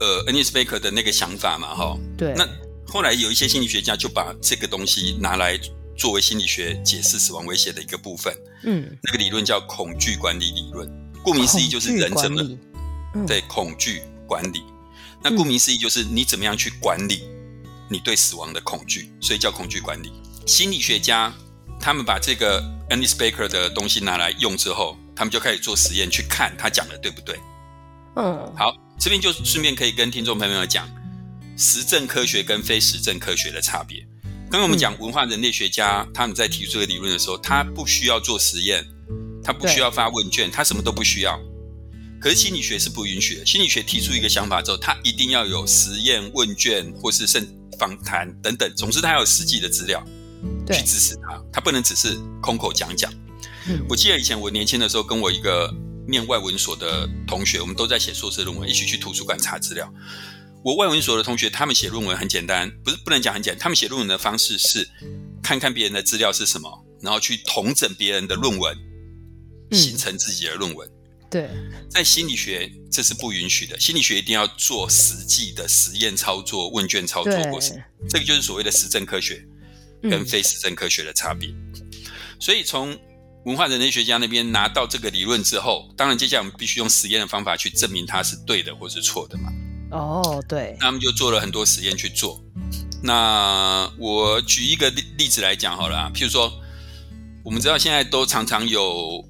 [0.00, 2.48] 呃，Ernest Becker 的那个想法嘛，哈，对，那。
[2.88, 5.60] 后来有一些心理学家就把这个东西拿来
[5.96, 8.34] 作为心理学解释死亡威胁的一个部分。
[8.64, 10.88] 嗯，那个理论叫恐惧管理理论。
[11.22, 12.42] 顾名思义就是人怎么
[13.26, 14.62] 对恐惧管理。
[15.22, 17.28] 那顾名思义就是你怎么样去管理
[17.90, 20.10] 你对死亡的恐惧，所以叫恐惧管理。
[20.46, 21.32] 心理学家
[21.78, 27.38] 他们把这个 Andy Specker 的东西拿来用之后，他们就开始做实验，去看他讲的对不对。
[28.16, 30.88] 嗯，好，这边就顺便可以跟听众朋友们讲。
[31.58, 34.06] 实证科学跟非实证科学的差别。
[34.48, 38.86] 刚刚我们讲文化人类学家他们在提出这个理论的时候，他不需要做实验，
[39.42, 41.38] 他不需要发问卷，他什么都不需要。
[42.20, 43.44] 可是心理学是不允许的。
[43.44, 47.46] 心理学提出一个想法之后，他一定要有实验、问卷或是甚
[47.78, 50.02] 访谈等等，总之他要有实际的资料
[50.68, 53.12] 去支持他，他不能只是空口讲讲。
[53.88, 55.74] 我记得以前我年轻的时候，跟我一个
[56.06, 59.92] 念外文所的同学，我们都在写硕士论文，一起去图书馆查资料。
[60.64, 63.60] 我外文所的同学，他们写论文很简单，不是不能讲很简单。
[63.60, 64.86] 他们写论文的方式是
[65.42, 68.76] 看看别人的资料是什么，然后去统整别人的论文，
[69.70, 70.86] 形成自己的论文。
[70.88, 70.92] 嗯、
[71.30, 71.48] 对，
[71.88, 77.80] 在心理学这是不允许的，心理学一定要做实际的实验操作、问卷操作过程。
[78.08, 79.42] 这个就是所谓的实证科学
[80.02, 81.48] 跟非实证科学的差别。
[81.50, 81.72] 嗯、
[82.40, 82.98] 所以从
[83.44, 89.52] 文化人类学家那边拿到这个理论之后，当然接下来我们必须用实验的方法去证明它是对的或是错的嘛。
[89.90, 92.42] 哦，oh, 对，他们就做了很多实验去做。
[93.02, 96.52] 那我举一个例例子来讲好了啊，譬如说，
[97.44, 99.24] 我们知道现在都常常有，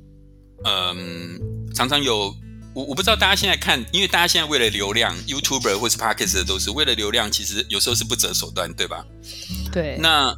[0.64, 1.38] 嗯，
[1.74, 2.34] 常常有，
[2.74, 9.04] 我我不知道大家现在看，因为大家现在为了流量，YouTuber 或是 Podcast 都是为了流量，其实有时候是不择手段，对吧？
[9.70, 9.98] 对。
[10.00, 10.34] 那，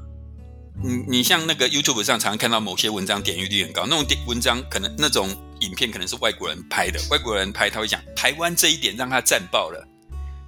[0.83, 5.31] 你你像那个 YouTube 上常常看到某些文章点阅率很高，那种点文章可能那种
[5.61, 9.87] 影片可能是外国人拍的，外国人拍他会讲台湾这一点让他赞爆了。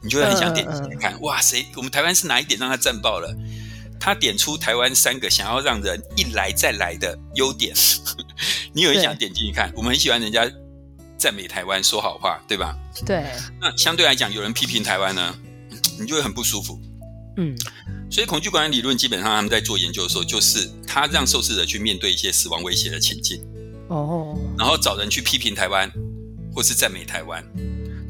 [0.02, 3.34] 你就会很想点进去看，哇塞，我们台湾是哪一点让他赞爆了？
[4.00, 7.72] 他点出台湾三个想要让人一来再来的优点，
[8.74, 9.72] 你有很想点进去看。
[9.76, 10.50] 我们很喜欢人家
[11.16, 12.76] 赞美台湾，说好话，对吧？
[13.06, 13.24] 对。
[13.60, 15.32] 那相对来讲，有人批评台湾呢，
[16.00, 16.80] 你就会很不舒服。
[17.36, 17.56] 嗯，
[18.10, 23.40] 所以恐惧管理理论基本上他们在做研究的时候，就是他让受试者去面对一些死亡威胁的情境，
[23.88, 25.88] 哦，然后找人去批评台湾，
[26.52, 27.42] 或是赞美台湾。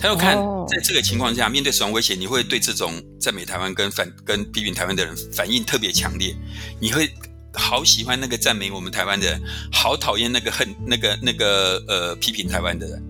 [0.02, 0.36] 他要看
[0.66, 6.34] 在这个情况下，面对死亡威胁，你会对这种赞美台湾跟反跟批评台湾的人反应特别强烈，
[6.80, 7.08] 你会
[7.54, 13.02] 好喜欢那个赞美我们台湾的人，好讨厌那个恨那个那个呃批评台湾的人，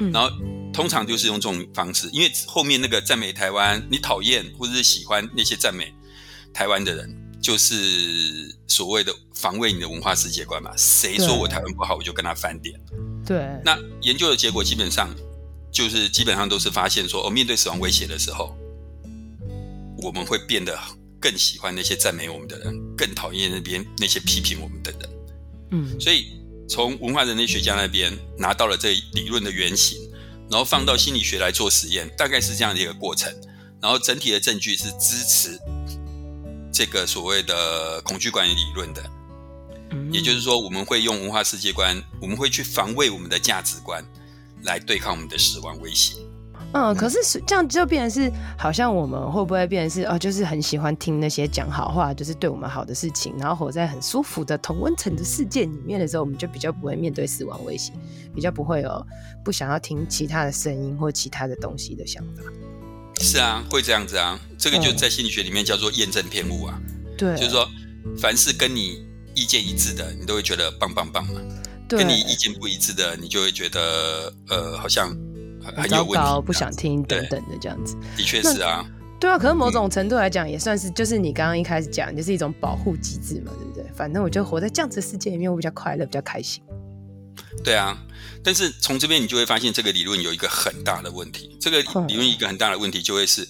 [0.00, 0.28] 嗯，然后。
[0.74, 5.94] 通常就是用这种方式，因为后面那个赞美台湾，你讨厌或者是喜欢那些赞美
[6.52, 10.72] 台湾的人，就是所谓的防卫你的文化世界观嘛。
[10.76, 12.74] 谁说我台湾不好，我就跟他翻脸。
[13.24, 13.38] 对。
[13.64, 15.14] 那研究的结果基本上
[15.74, 18.56] 就是基本上都是发现说，哦，面对死亡威胁的时候，
[19.98, 20.78] 我们会变得
[21.20, 25.00] 更喜欢那些赞美我们的人，更讨厌那边那些批评我们的人。
[25.72, 26.00] 嗯。
[26.00, 29.98] 所以从文化人类学家那边拿到了这理论的原型。
[30.50, 33.34] 然后放到心理学来做实验，大概是这样的一个过程。
[33.80, 35.58] 然后整体的证据是支持
[36.70, 39.02] 这个所谓的恐惧管理理论的。
[39.90, 44.04] 嗯，也就是说，我们会用文化世界观，我们会去防卫我们的价值观，
[44.64, 46.16] 来对抗我们的死亡威胁。
[46.72, 57.92] 嗯，可是这样就变成是，好像我们会不会变成是哦，就是很喜欢听那些讲好话，就是对我们好的事情，然后活在很舒服的同温层的世界里面的时候，我们就比较不会面对死亡威胁，
[58.34, 59.06] 比较不会有
[59.44, 62.42] 不想要听其他的声音或其他的东西的想法。
[63.20, 66.80] 是啊，会这样子啊，这个就在心理学里面叫做验证偏误啊。
[67.16, 67.68] 对，就是说，
[68.18, 71.40] 凡是跟你意见一致的，你都会觉得棒棒棒嘛。
[71.88, 75.16] 对，跟你意见不一致的，你就会觉得呃，好像。
[75.74, 78.84] 很糟糕，不想听等等的这样子，的确是啊，
[79.18, 79.38] 对啊。
[79.38, 83.90] 可是某种程度来讲，也算是就是你刚刚一开始讲，就是一种保护机制嘛，对不对？
[83.96, 86.62] 反正我就活在这样子的世界里面，我比较快乐，比较开心。
[87.64, 87.96] 对啊，
[88.42, 91.56] 但是从这边你就会发现，这个理论有一个很大的问题。
[91.58, 93.48] 这个理论一个很大的问题就会是，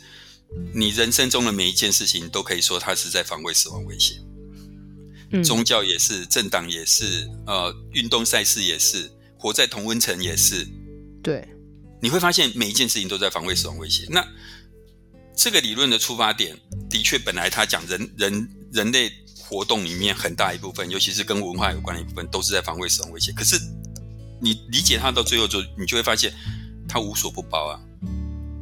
[0.73, 4.21] 你人生中的每一件事情都可以说它是在防卫死亡威胁。
[5.35, 10.67] 嗯，宗教也是，政党也是，呃，运动赛事也是，活在同温层也是，
[11.23, 11.47] 对。
[12.01, 14.07] 你会发现每一件事情都在防卫死亡威胁。
[14.11, 14.23] 那
[15.35, 16.55] 这个理论的出发点
[16.91, 23.33] 的确，本来他讲人人人类活动里面很大一部分，尤其是跟文化有关的一部分，都是在防卫死亡威胁。
[23.33, 23.59] 可是
[24.39, 26.31] 你理解它到最后，就你就会发现
[26.87, 27.81] 它无所不包啊。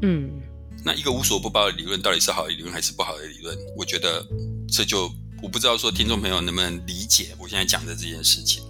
[0.02, 0.40] 嗯，
[0.84, 3.58] 那一个无所不包的理论，到底是好的理论还是不好的理论？
[3.76, 4.24] 我觉得
[4.68, 5.10] 这就
[5.42, 8.62] 我不知道说听众朋友能不能理解我现在讲的这件事情。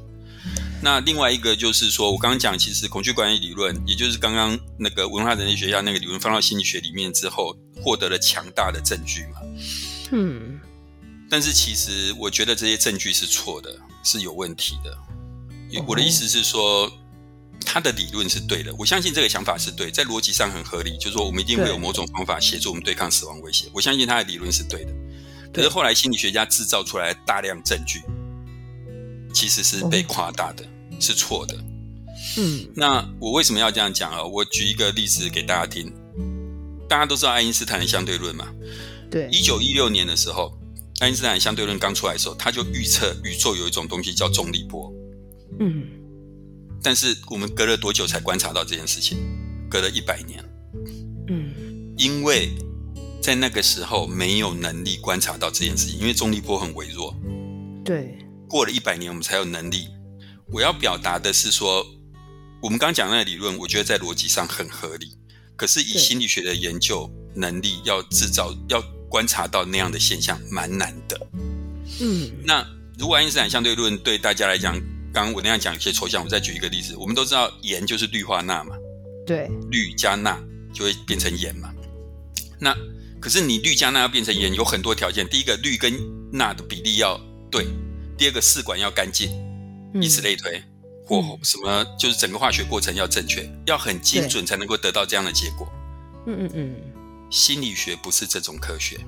[0.83, 9.41] 那另外一个就是说，我刚刚讲，其实恐惧管理理论，也就是刚刚那个文化人类学家那个理论放到心理学里面之后，获得了强大的证据嘛。
[10.11, 10.59] 嗯。
[11.31, 14.99] 但是其实我觉得这些证据是错的，是有问题的。
[15.87, 16.91] 我的意思是说，
[17.65, 23.69] 他的理论是对的，我相信这个想法是对，在逻辑上很合理，就是说我们一定会有某种方法协助我们对抗死亡威胁。
[23.73, 24.93] 我相信他的理论是对的。
[25.53, 28.01] 可是后来心理学家制造出来大量证据，
[29.35, 30.65] 其实是被夸大的。
[31.01, 31.57] 是错的，
[32.37, 34.23] 嗯，那我为什么要这样讲啊？
[34.23, 35.93] 我举一个例子给大家听。
[36.88, 38.47] 大家都知道爱因斯坦的相对论嘛？
[39.11, 40.57] 对，一九一六年的时候，
[41.01, 44.95] 爱因斯坦的相对论刚出来的时候，他就预测宇宙有一种东西叫重力波。
[45.59, 45.88] 嗯，
[46.81, 49.19] 但是我们隔了多久才观察到这件事情？
[49.69, 50.45] 隔了一百年。
[51.27, 52.51] 嗯，因为
[53.23, 57.15] 在那个时候没有能力观察到这件事情，因为重力波很微弱。
[57.85, 59.87] 对，过了一百年，我们才有能力。
[60.51, 61.87] 我要表达的是说，
[62.61, 65.17] 我们刚讲那个理论，我觉得在逻辑上很合理。
[65.55, 71.27] 可是以心理学的研究能力，要制造、要观察到那样的现象，蛮难的。
[72.01, 72.67] 嗯，那
[72.99, 74.75] 如果爱因斯坦相对论对大家来讲，
[75.13, 76.97] 刚刚我那样讲有些抽象，我再举一个例子。
[76.97, 78.75] 我们都知道盐就是氯化钠嘛，
[79.25, 80.43] 对，氯加钠
[80.75, 81.73] 就会变成盐嘛。
[82.59, 82.77] 那
[83.23, 85.27] 可是你氯加钠要变成盐，有很多条件。
[85.29, 85.95] 第一个，氯跟
[86.33, 87.17] 钠的比例要
[87.53, 87.63] 对；
[88.19, 89.31] 第二个，试管要干净。
[90.01, 90.61] 以此类推，
[91.07, 95.71] 或什么就是整个化学过程要正确，要很精准才能够得到这样的结果。
[96.27, 96.77] 嗯嗯嗯。
[97.31, 98.99] 心理学不是这种科学。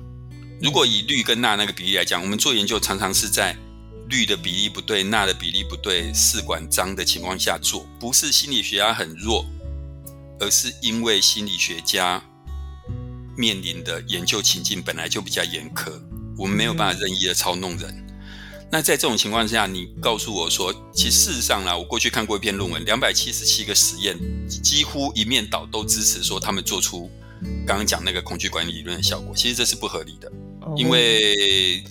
[0.61, 3.53] 如果以氯跟钠那个比例来讲，我们做研究常常是在
[4.07, 9.45] 氯的比例不对、钠的比例不对、试管脏的情况下做，不是心理学家很弱，
[10.39, 12.23] 而是因为心理学家
[13.37, 15.91] 面临的研究情境本来就比较严苛，
[16.37, 18.03] 我们没有办法任意的操弄人。
[18.71, 24.17] 那在这种情况下，你告诉我说，其实事实上呢，我过去看过一篇论文，两百七十七个实验，
[24.47, 27.09] 几乎一面倒都支持说他们做出
[27.65, 29.33] 刚刚讲那个恐惧管理理论的效果。
[29.35, 30.31] 其实这是不合理的，
[30.75, 31.83] 因为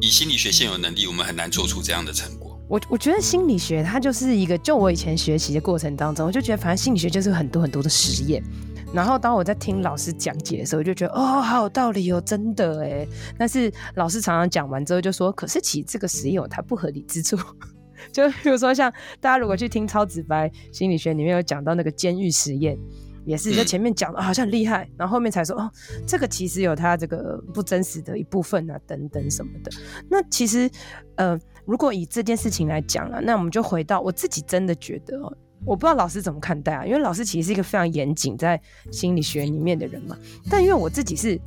[0.00, 2.60] 以心理学现有能力，我们很难做出这样的成果。
[2.68, 8.44] 我我觉得心理学它就是一个，就我以前学习的过程当中，我就觉得反正心理学就是很多很多的实验。
[8.92, 13.06] 然后当我在听老师讲解的时候，我就觉得哦，好有道理哦，真的哎。
[13.38, 17.36] 但是老师常常讲完之后就说，可是其实这个实验有它不合理之处。
[18.12, 22.78] 就比如说像大家如果去听超直白心理学里面有讲到那个监狱实验。
[23.26, 25.70] 也是在前面讲的好像很厉害，然后后面才说哦，
[26.06, 29.70] 这个其实有它这个不真实的一部分啊，等等什么的。
[30.08, 30.70] 那其实
[31.16, 40.16] 呃，如果以这件事情来讲啊，那我们就回到我自己真的觉得哦，我不知道老师怎么看待啊，因为老师其实是一个非常严谨在心理学里面的人嘛。
[40.50, 41.40] 但因为我自己是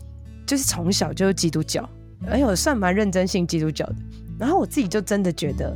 [0.46, 1.88] 就是从小就是基督教，
[2.28, 3.96] 而且我算蛮认真信基督教的，
[4.40, 5.76] 然后我自己就真的觉得。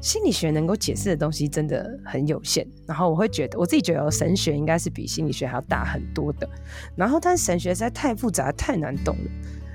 [0.00, 6.46] 心理学能够解释的东西真的很有限，然后我会觉得我自己觉得神学应该是比心理学还要大很多的，
[6.94, 9.30] 然后但是神学实在太复杂太难懂了，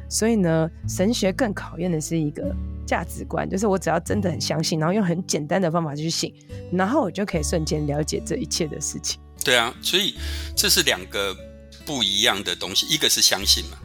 [0.08, 2.56] 所以呢，神学更考验的是一个
[2.90, 6.34] 价值观，就是我只要真的很相信，然后用很简单的方法去信，
[6.72, 9.22] 然后我就可以瞬间了解这一切的事情。
[9.44, 10.16] 对啊，所以
[10.56, 11.38] 这是两个
[11.86, 13.78] 不一样的东西，一个是相信嘛，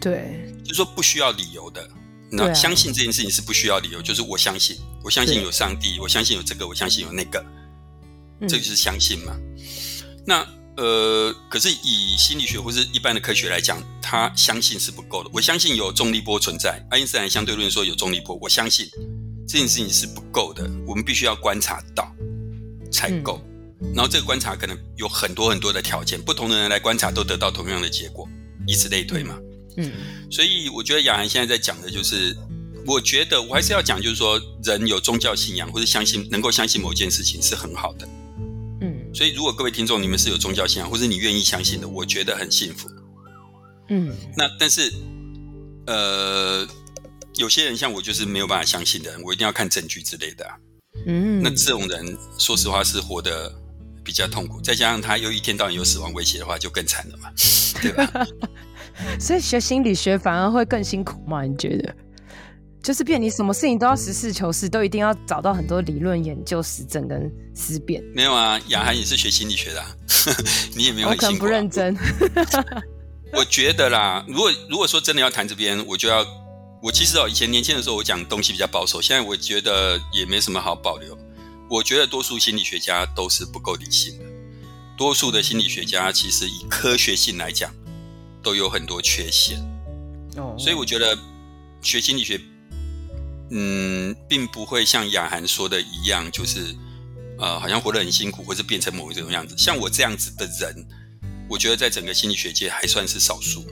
[0.00, 1.88] 对，就是说不需要理由的。
[2.30, 7.44] 那相信这件事情是不需要理由，就是我相信，我相信有上帝，我相信有这个，我相信有那个，
[8.40, 9.36] 这就是相信嘛。
[10.26, 10.44] 那
[10.78, 15.30] 呃，可是以心理学或是一般的科学来讲，他相信是不够的。
[15.32, 18.88] 我相信有重力波存在，爱因斯坦相对论说有重力波，我相信
[19.46, 22.14] 这件事情是不够的，我们必须要观察到
[22.92, 23.42] 才够。
[23.92, 28.28] 然后这个观察可能有很多很多的条件，不同的人来观察都得到同样的结果，
[28.64, 29.36] 以此类推嘛。
[29.78, 29.90] 嗯，
[30.30, 32.36] 所以我觉得雅涵现在在讲的就是，
[32.86, 38.08] 我觉得我还是要讲，就是说人有宗教信仰或者相信能够相信某件事情是很好的。
[39.18, 42.88] 嗯，所以如果各位听众你们是有宗教信仰或者你愿意相信的，我觉得很幸福。
[43.88, 44.92] 嗯，那但是
[45.86, 46.64] 呃，
[47.36, 50.54] 有些人像我就是没有办法相信的人，我一定要看证据之类的啊。
[51.06, 53.52] 嗯，那这种人说实话是活得
[54.04, 57.32] 比较痛苦，再加上他又一天到晚有死亡威胁的话，就更惨了嘛，
[57.82, 58.26] 对吧？
[59.18, 61.42] 所以学心理学反而会更辛苦吗？
[61.42, 61.96] 你觉得？
[62.82, 68.02] 就是变你什么事情都要实事求是，都一定要找到很多理论研究、实证跟思辨。
[68.14, 69.96] 没有啊，雅涵也是学心理学的，啊，
[70.76, 71.34] 你也没有很辛苦，啊。
[71.34, 71.96] 我可能不认真。
[73.34, 76.24] 我觉得啦，如果如果说真的要谈这边，我就要
[76.82, 81.18] 我其实哦，以前年轻的时候我讲东西比较保守，现在我觉得也没什么好保留。
[81.68, 84.24] 我觉得多数心理学家都是不够理性的，
[84.96, 87.72] 多数的心理学家其实以科学性来讲。
[88.40, 89.58] 都有很多缺陷，
[90.36, 91.18] 哦，所以我觉得
[91.82, 92.40] 学心理学，
[93.50, 96.74] 嗯，并不会像雅涵说的一样，就是
[97.38, 99.54] 呃，好像活得很辛苦，或是变成某一种样子。
[99.56, 100.86] 像我这样子的人，
[101.48, 103.64] 我觉得在整个心理学界还算是少数。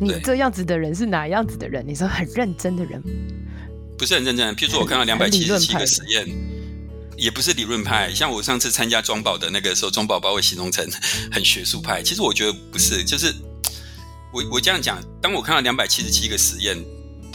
[0.00, 1.84] 你这样子的人是哪样子的人？
[1.86, 3.02] 你说很认真的人？
[3.98, 4.54] 不是很认真。
[4.56, 6.26] 譬如说我看到两百七十七个实验，
[7.16, 8.12] 也不是理论派。
[8.14, 10.86] 像我上次参加庄宝的那个时候，庄宝把我形容成
[11.32, 12.02] 很学术派。
[12.02, 13.34] 其实我觉得不是，就是。
[14.34, 16.76] 我我这样讲，当我看到两百七十七个实验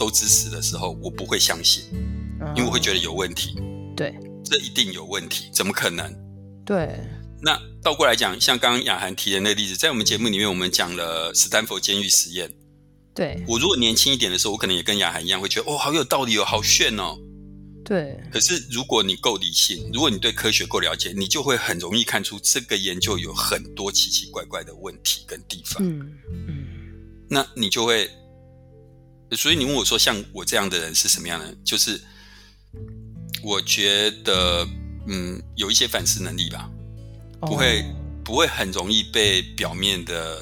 [0.00, 1.84] 都支持的时候，我不会相信，
[2.56, 3.54] 因为我会觉得有问题。
[3.94, 6.10] 对，这一定有问题，怎么可能？
[6.64, 6.98] 对。
[7.42, 12.50] 那倒过来讲，像刚刚雅涵提的那个例子，在我们节目里面，我们讲了斯坦福监狱实验。
[13.14, 13.44] 对。
[13.46, 17.18] 我如果年轻一点的时候，我可能也跟雅涵一样，会觉得哦，好有道理哦，好炫哦。
[17.84, 18.18] 对。
[18.32, 25.86] 可是如果你够理性，如果你对科学够了解，你就会很容易看出这个研究有很多奇奇怪怪的问题跟地方。
[25.86, 26.10] 嗯
[26.46, 26.66] 嗯。
[27.28, 28.10] 那你就会，
[29.36, 31.54] 所以你问我说，像我这样的人是什么样的？
[31.64, 32.00] 就是
[33.42, 34.66] 我觉得，
[35.06, 36.68] 嗯，有一些反思能力吧，
[37.40, 37.84] 不会
[38.24, 40.38] 不会很容易被表面的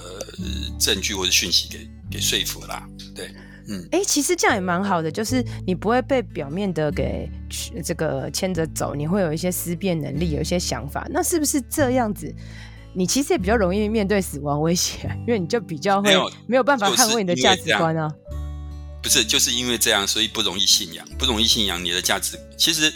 [0.79, 2.87] 证据或者讯息给给说服啦。
[3.15, 3.31] 对，
[3.69, 7.31] 嗯，哎、欸，其实这样也蛮好的，就是你不会被表面的给
[7.85, 11.07] 这个牵着走，你会有一些思辨能力，有一些想法。
[11.11, 12.35] 那是不是这样子？
[12.95, 16.11] 你其实也比较容易面对死亡威胁，因为你就比较会
[16.47, 18.11] 没有办法捍卫你的价值观啊。
[19.03, 22.39] 不是，就是因为这样，所以不容易信仰，不容易信仰你的价值。
[22.57, 22.93] 其实，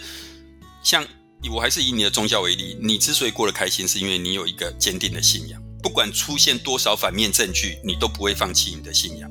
[0.83, 1.07] 像
[1.53, 9.31] 我还是以你的宗教为例，你之所以过得开心，是因为你有一个坚定的信仰，不管出现多少反面证据，你都不会放弃你的信仰。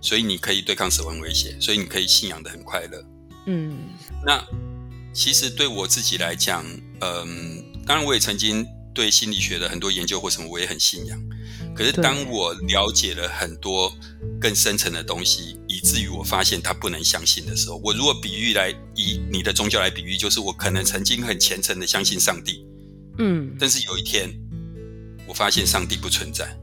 [0.00, 3.04] 所以你可以对抗死亡威胁，所以你可以信仰的很快乐。
[3.46, 3.78] 嗯，
[4.24, 4.42] 那
[5.12, 6.64] 其实对我自己来讲，
[7.00, 8.66] 嗯，当然我也曾经。
[8.94, 11.20] 对心理学的很多研究或什么，我也很信仰。
[11.74, 13.92] 可是当我了解了很多
[14.40, 22.64] 更深层的东西，以至于我发现他不能相信的时候，我如果比喻来以你的宗教来比喻，就是我可能曾经很虔诚的相信上帝，
[23.18, 24.30] 嗯，但是有一天
[25.26, 26.56] 我发现上帝不存在，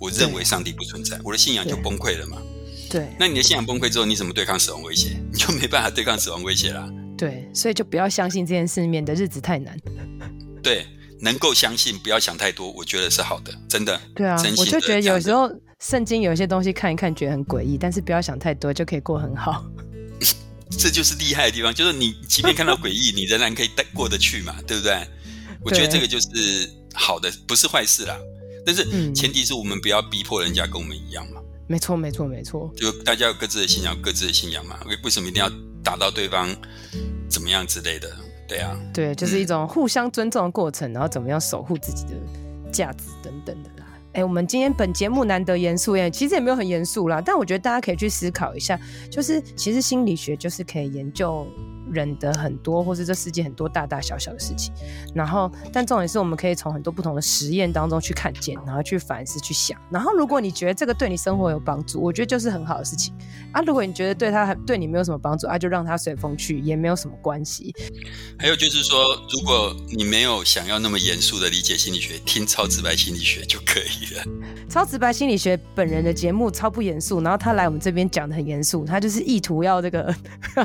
[0.00, 2.42] 我认为上帝不存在，我的信仰就崩溃了嘛。
[2.90, 5.16] 对，那你的信仰崩溃之后，你怎么对抗死亡威胁？
[5.32, 6.92] 你就没办法对抗死亡威胁啦。
[7.16, 9.78] 对，所以就不要相信这件事，免得日子太难。
[10.62, 10.86] 对。
[11.20, 14.00] 能够相信，不要想太多，我觉得是好的，真的。
[14.14, 15.50] 对啊，我就觉得有时候
[15.80, 19.64] 圣经有些东西看一看觉得很诡异，但是不要想太多，就可以过很好。
[20.78, 25.06] 这就是厉害的地方，就是你即便看到诡异，你仍然可以带过得去嘛，对不对？
[25.62, 28.16] 我觉得这个就是好的，不是坏事啦。
[28.64, 31.40] 但是前提是我们不要逼迫人家跟我们一样嘛。
[31.68, 32.70] 没错，没错，没错。
[32.76, 34.78] 就大家有各自的信仰，各自的信仰嘛。
[34.86, 35.50] 为为什么一定要
[35.82, 36.54] 打到对方
[37.28, 38.08] 怎么样之类的？
[38.48, 42.12] 对啊，对，就是一种互相尊重的过程，然后怎么样守护自己的
[42.70, 43.86] 价值等等的啦。
[44.12, 48.78] 哎，我们今天本节目难得严肃耶，其实也没有很严肃啦，但我觉得大家可以去思考一下，
[49.10, 51.46] 就是其实心理学就是可以研究。
[51.92, 54.72] 人的很多，或是这世界很多大大小小的事情，
[55.14, 59.78] 然后，但重点是我们可以从很多不同的实验当中去看见，然后去反思、去想。
[59.90, 63.14] 然后，如果你觉得这个对你生活有帮助，我觉得就是很好的事情
[63.52, 63.62] 啊。
[63.62, 67.74] 如果你觉得对他对你没有什么帮助啊，就让他随风去，也没有什么关系。
[68.38, 68.98] 还有就是说，
[69.30, 74.24] 如果你没有想要那么严肃的理解心理学，听超直白心理学就可以了。
[74.68, 80.12] 超直白心理学本人的节目超不严肃，然后他来我们这边讲的很严肃，他就是意图要这个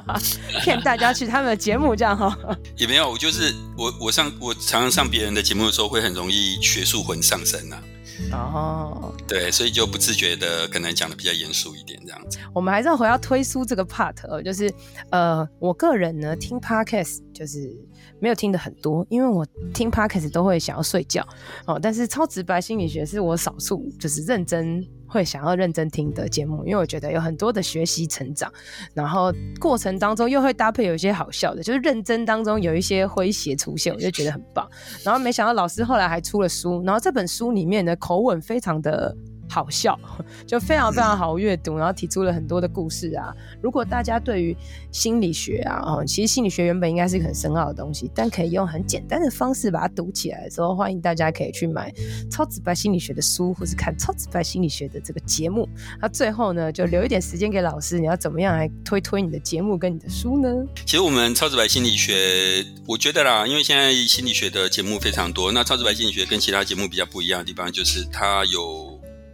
[0.64, 1.11] 骗大家。
[1.14, 2.38] 去他们的节目这样哈，
[2.78, 7.84] 也没有，我就是我我上我常常上别人的节目的时候，会很容易学术魂上身呐、啊。
[8.32, 12.38] 哦，对，所以就不自觉的可能讲的比较严肃一点这样子。
[12.54, 14.72] 我们还是要回到推书这个 part，就是
[15.10, 17.76] 呃，我个人呢听 podcast 就是
[18.20, 21.28] 没有听的很多，因为我听 podcast 都会想要睡觉
[21.66, 21.80] 哦。
[21.82, 24.88] 但是超直白心理学是我少数就是认真。
[25.14, 28.50] 会想要认真听的节目，因为我觉得有很多的学习成长，
[28.94, 29.30] 然后
[29.60, 34.66] 过程当中又会搭配有一些好笑的，就是认真当中有一些诙谐出现，我就觉得很棒。
[35.04, 39.14] 然后没想到老师后来还出了书，然后这本书里面的口吻非常的。
[39.52, 40.00] 好笑，
[40.48, 43.36] 就非常非常好阅读，然后提出了很多的故事啊。
[43.62, 44.56] 如果大家对于
[44.94, 51.94] 心理学啊，哦，其实心理学原本应该是个很深奥的东西，但可以用很简单的方式把它读起来的时候，欢迎大家可以去买
[52.30, 55.68] 超直白心理学的书，或是看超直白心理学的这个节目。
[56.00, 60.48] 那最后呢，就留一点时间给老师，你要怎么样来推推你的节目跟你的书呢？
[60.86, 68.91] 其实我们超直白心理学，我觉得啦，因为现在心理学的节目非常多，那超直白心理学跟其他节目比较不一样的地方，就是它有。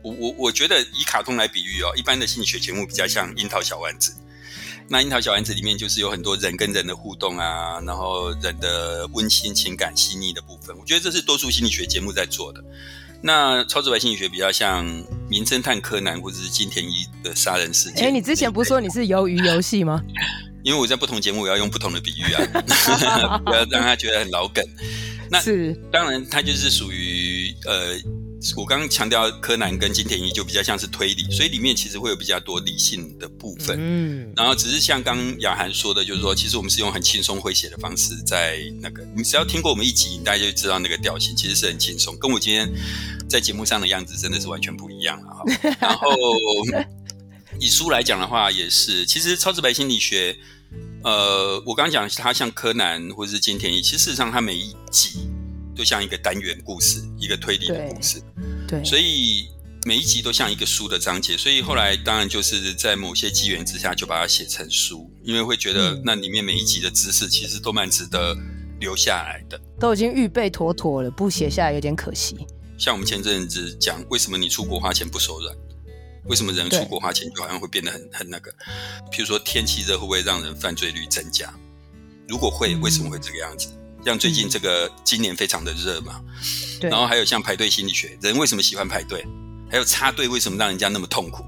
[0.08, 4.16] 我我我觉得以卡通来比喻哦，一般的心理学节目比较像樱桃小丸子。
[4.90, 10.74] 那樱桃小丸子里面就是有很多人跟人的互动啊，然后人的温馨情感细腻的部分。
[10.80, 12.64] 我觉得这是多数心理学节目在做的。
[13.22, 14.86] 那超直白心理学比较像
[15.30, 18.08] 名侦探柯南或者是金田一的杀人事件。
[18.08, 20.02] 哎，你之前不是说你是鱿鱼游戏吗？
[20.64, 24.64] 因为我在不同节目我要用不同的比喻啊， 不要让他觉得很老梗。
[25.30, 28.00] 那是当然，它就是属于呃。
[28.56, 33.76] 我刚刚强调柯南跟金田一就比较像是推理，所以里面其实会有比较多理性的部分。
[33.80, 42.72] 嗯，然后只是像刚雅涵说的，就是说其实我们是用很轻松诙谐的方式在那个，你只要听过我们一集，大家就知道那个调性其实是很轻松，跟我今天
[43.28, 45.44] 在节目上的样子真的是完全不一样了哈。
[45.82, 46.16] 然后
[47.60, 50.38] 以书来讲的话，也是，其实超直白心理学，
[51.04, 55.28] 呃，我刚刚讲它像柯南或者是金田一，其实事实上它每一集。
[55.78, 58.20] 就像一个单元故事，一个推理的故事，
[58.68, 59.48] 对，对，所以
[59.86, 68.36] 每一集都像一个书的章节，所以后来当然就是在某些机缘之下就把它写成书，因为会觉得那里面每一集的知识其实都蛮值得
[68.80, 72.36] 留下来的，都已经预备妥妥了，不写下来有点可惜。
[72.78, 75.56] 像我们前阵子讲，为什么你出国花钱不手软？
[76.26, 78.52] 为什么人出国花钱就好像会变得很很那个？
[79.10, 81.54] 譬如说天气热会不会让人犯罪率增加？
[82.28, 83.70] 如果会，为什么会这个样子？
[84.08, 86.22] 像最近这个今年非常的热嘛，
[86.80, 89.28] 对，然后还有像排队心理学，人为什么喜欢排队？
[89.70, 91.44] 还有插队为什么让人家那么痛苦？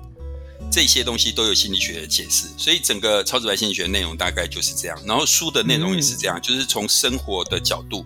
[0.69, 5.01] 这些东西都有心理学的解释，所以整个超直白心理学内容大概就是这样。
[5.05, 8.05] 然后书的内容也是这样，嗯、就是从生活的角度。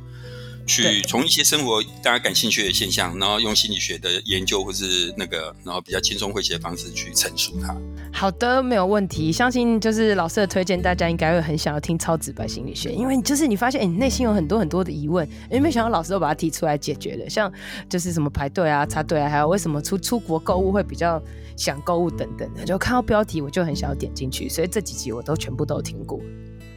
[0.65, 7.75] 去从一些生活大家感兴趣的现象，然后用心理学的研究或是那个，然后比较轻松诙谐的方式去陈述它。
[8.13, 9.31] 好的，没有问题。
[9.31, 17.29] 相信就是老师的推荐，大家应该会很想要听超直白心理学，因为就是你发现，哎，你内心有很多很多的疑问，哎，没想到老师都把它提出来解决了。
[17.29, 17.51] 像
[17.89, 21.21] 就是什么排队啊、插队啊，还有为什么出出国购物会比较
[21.57, 26.19] 想购物等等的，就看到标题我就很想要点进去，所以这几集我都全部都听过。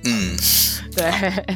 [0.04, 0.36] 嗯，
[0.96, 1.10] 对，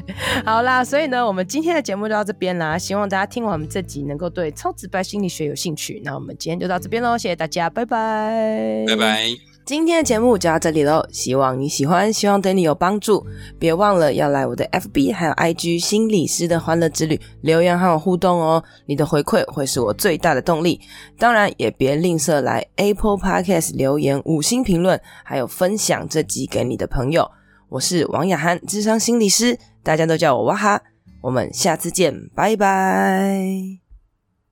[0.45, 2.77] 好啦，所以呢，我们今天的节目就到这边啦。
[2.77, 6.03] 希望大家听完我们这集，能够对超直白心理学有兴趣。
[6.05, 9.25] 那我们今天就到这边喽，谢谢大家，拜拜，拜拜。
[9.65, 13.25] 今天的节目就到这里喽，希望你喜欢，希望对你有帮助。
[13.59, 20.81] 别忘了要来我的 FB 还有 IG 心理师的欢乐之旅留言和我互动哦，你的回馈会是我最大的动力。
[21.19, 27.31] 当然，也别吝啬来 Apple Podcast 留言五星评论，还有分享这集给你的朋友。
[27.71, 30.83] 我是王雅涵，智商心理师，大家都叫我哇哈。
[31.23, 33.90] 我们下次见，拜拜。